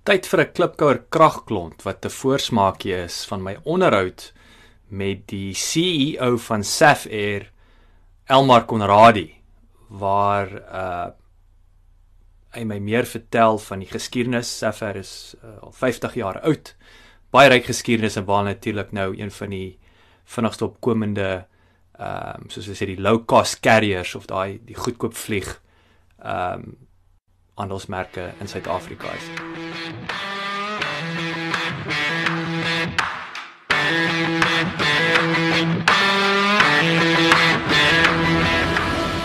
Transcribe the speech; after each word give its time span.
Tyd 0.00 0.24
vir 0.24 0.40
'n 0.40 0.52
klipkouer 0.56 0.98
kragklont 1.12 1.82
wat 1.84 2.04
'n 2.04 2.08
voorsmaakie 2.08 2.94
is 3.04 3.24
van 3.28 3.42
my 3.42 3.58
onderhoud 3.64 4.32
met 4.88 5.26
die 5.28 5.52
CEO 5.52 6.36
van 6.36 6.64
Saf 6.64 7.06
Air, 7.06 7.50
Elmar 8.26 8.64
Konradi, 8.64 9.34
waar 9.88 10.48
uh 10.82 11.10
hy 12.52 12.64
my 12.64 12.78
meer 12.78 13.06
vertel 13.06 13.58
van 13.58 13.78
die 13.78 13.88
geskiedenis. 13.88 14.58
Saf 14.58 14.82
Air 14.82 14.96
is 14.96 15.36
uh, 15.44 15.62
al 15.62 15.72
50 15.72 16.14
jaar 16.14 16.40
oud. 16.40 16.74
Baie 17.30 17.48
ryk 17.48 17.64
geskiedenis 17.64 18.16
en 18.16 18.24
baie 18.24 18.44
natuurlik 18.44 18.92
nou 18.92 19.14
een 19.20 19.30
van 19.30 19.50
die 19.50 19.78
vinnigste 20.24 20.64
opkomende 20.64 21.46
ehm 21.98 22.40
um, 22.40 22.48
soos 22.48 22.64
hulle 22.64 22.76
sê 22.76 22.86
die 22.86 23.02
low 23.02 23.26
cost 23.26 23.60
carriers 23.60 24.14
of 24.14 24.26
daai 24.26 24.60
die 24.64 24.74
goedkoop 24.74 25.14
vlieg 25.14 25.60
ehm 26.18 26.64
um, 26.64 26.76
handelsmerke 27.60 28.30
in 28.40 28.48
Suid-Afrika 28.48 29.12
is. 29.16 29.26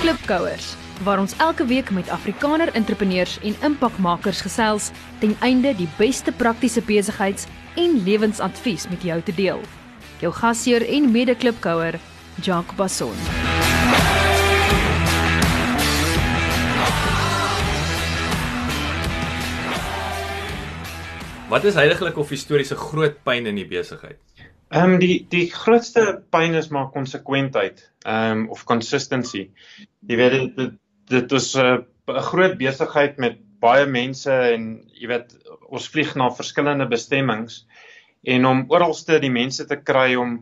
Klipkouers 0.01 0.75
waar 1.03 1.19
ons 1.19 1.35
elke 1.37 1.65
week 1.65 1.89
met 1.91 2.09
Afrikaner 2.09 2.71
entrepreneurs 2.73 3.39
en 3.43 3.55
impakmakers 3.61 4.41
gesels 4.41 4.91
ten 5.19 5.35
einde 5.39 5.75
die 5.75 5.89
beste 5.97 6.31
praktiese 6.31 6.81
besigheids- 6.81 7.47
en 7.75 8.03
lewensadvies 8.03 8.87
met 8.89 9.03
jou 9.03 9.21
te 9.21 9.35
deel. 9.35 9.59
Jou 10.19 10.31
gasheer 10.33 10.87
en 10.87 11.11
mede-klipkouer, 11.11 11.99
Jacques 12.41 12.75
Basson. 12.75 13.54
Wat 21.45 21.63
is 21.63 21.75
heiliglik 21.77 22.15
of 22.17 22.31
historiese 22.33 22.75
groot 22.75 23.19
pyn 23.23 23.45
in 23.45 23.59
die 23.59 23.67
besigheid? 23.69 24.17
Ehm 24.73 24.95
um, 24.95 24.99
die 24.99 25.27
die 25.29 25.45
grootste 25.53 26.05
pyn 26.33 26.57
is 26.57 26.71
maar 26.73 26.87
konsekwentheid, 26.93 27.83
ehm 28.01 28.31
um, 28.31 28.47
of 28.55 28.63
consistency. 28.65 29.43
Jy 30.09 30.17
weet 30.17 30.33
dit 30.35 30.55
dit, 30.57 30.71
dit 31.13 31.35
is 31.37 31.51
'n 31.55 31.83
uh, 32.09 32.23
groot 32.31 32.57
besigheid 32.57 33.21
met 33.21 33.37
baie 33.61 33.85
mense 33.85 34.31
en 34.31 34.65
jy 34.93 35.11
weet 35.11 35.37
ons 35.69 35.89
vlieg 35.93 36.15
na 36.15 36.31
verskillende 36.33 36.87
bestemmings 36.89 37.61
en 38.23 38.45
om 38.45 38.65
oralste 38.73 39.19
die 39.21 39.33
mense 39.33 39.67
te 39.69 39.77
kry 39.77 40.15
om 40.15 40.39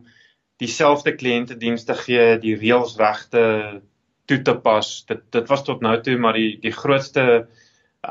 dieselfde 0.56 1.12
kliëntediens 1.12 1.84
te 1.84 1.94
gee, 2.00 2.38
die 2.40 2.56
reëls 2.56 2.96
regte 2.96 3.44
toe 4.24 4.40
te 4.42 4.56
pas. 4.56 5.04
Dit 5.08 5.28
dit 5.36 5.52
was 5.52 5.64
tot 5.68 5.84
nou 5.84 6.00
toe 6.00 6.16
maar 6.16 6.40
die 6.40 6.56
die 6.64 6.72
grootste 6.72 7.46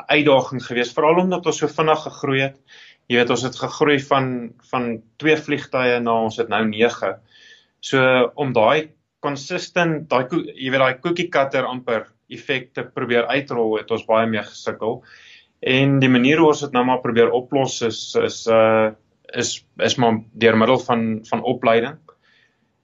uitdaging 0.08 0.64
geweest 0.66 0.96
veral 0.98 1.22
omdat 1.24 1.46
ons 1.50 1.62
so 1.62 1.70
vinnig 1.70 2.02
gegroei 2.08 2.42
het. 2.42 2.58
Jy 3.12 3.20
weet 3.20 3.34
ons 3.36 3.44
het 3.46 3.60
gegroei 3.60 4.00
van 4.08 4.28
van 4.72 4.90
twee 5.22 5.38
vliegtye 5.38 6.00
na 6.04 6.18
ons 6.26 6.40
het 6.42 6.50
nou 6.52 6.64
9. 6.70 7.14
So 7.84 8.02
om 8.40 8.54
daai 8.56 8.94
consistent 9.24 10.10
daai 10.12 10.26
jy 10.32 10.72
weet 10.72 10.84
daai 10.84 11.00
cookie 11.04 11.30
cutter 11.32 11.68
amper 11.68 12.08
effek 12.34 12.72
te 12.74 12.86
probeer 12.88 13.28
uitrol 13.30 13.78
het 13.78 13.92
ons 13.92 14.06
baie 14.08 14.28
mee 14.30 14.44
gesukkel. 14.48 15.02
En 15.64 16.00
die 16.04 16.12
manier 16.12 16.42
hoe 16.42 16.52
ons 16.52 16.64
dit 16.66 16.76
nou 16.76 16.84
maar 16.88 17.04
probeer 17.04 17.32
oplos 17.32 17.82
is 17.88 18.02
is 18.20 18.44
uh 18.48 18.92
is 19.34 19.64
is 19.82 19.96
maar 19.98 20.20
deur 20.38 20.58
middel 20.58 20.80
van 20.80 21.06
van 21.26 21.44
opleiding. 21.44 21.98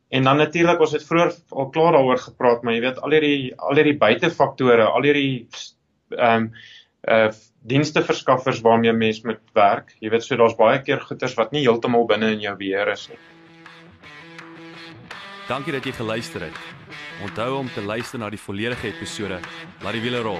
En 0.09 0.23
dan 0.23 0.37
natuurlik 0.41 0.79
ons 0.81 0.95
het 0.95 1.05
vroeër 1.05 1.35
al 1.49 1.69
klaar 1.69 1.93
daaroor 1.93 2.17
gepraat, 2.17 2.63
maar 2.63 2.73
jy 2.73 2.81
weet 2.87 3.01
al 3.05 3.13
hierdie 3.13 3.53
al 3.55 3.77
hierdie 3.77 3.99
buitefaktore, 4.01 4.87
al 4.89 5.05
hierdie 5.05 5.47
ehm 6.17 6.49
um, 6.49 6.51
uh 7.07 7.29
dienste 7.61 8.01
verskaffers 8.03 8.61
waarmee 8.63 8.93
mens 8.93 9.21
met 9.21 9.39
werk. 9.53 9.91
Jy 9.99 10.09
weet 10.09 10.23
so 10.23 10.37
daar's 10.39 10.55
baie 10.55 10.79
keer 10.81 11.01
goeders 11.03 11.35
wat 11.35 11.51
nie 11.51 11.65
heeltemal 11.65 12.05
binne 12.07 12.31
in 12.31 12.39
jou 12.39 12.55
beheer 12.55 12.87
is 12.93 13.09
nie. 13.11 13.19
Dankie 15.49 15.73
dat 15.75 15.85
jy 15.85 15.91
geluister 15.97 16.47
het. 16.47 16.59
Onthou 17.23 17.57
om 17.57 17.69
te 17.73 17.81
luister 17.81 18.19
na 18.19 18.29
die 18.29 18.39
volledige 18.39 18.87
episode. 18.93 19.39
Laat 19.83 19.97
die 19.97 20.01
wiele 20.01 20.23
rol. 20.23 20.39